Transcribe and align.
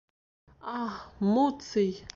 Аһ, 0.77 0.97
Муций! 1.29 1.91